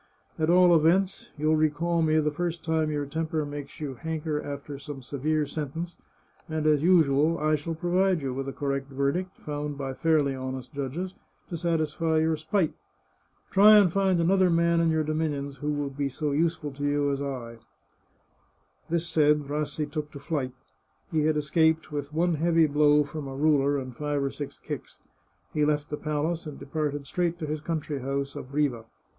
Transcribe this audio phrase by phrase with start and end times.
[0.39, 4.79] At all events, you'll recall me the first time your temper makes you hanker after
[4.79, 5.95] some severe sentence,
[6.49, 10.73] and, as usual, I shall provide you with a correct verdict, found by fairly honest
[10.73, 11.13] judges,
[11.49, 12.73] to satisfy your spite.
[13.51, 17.59] Try and find another man in your do minions as useful to you as I."
[18.89, 20.53] This said, Rassi took to flight.
[21.11, 24.97] He had escaped with one hearty blow from a ruler and five or six kicks.
[25.53, 28.85] He left the palace and departed straight to his country house at Riva.